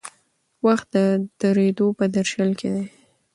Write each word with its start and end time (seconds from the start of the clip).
وخت 0.65 0.87
د 0.95 0.97
درېدو 1.41 1.87
په 1.99 2.05
درشل 2.15 2.49
کې 2.59 2.69
دی. 2.73 2.85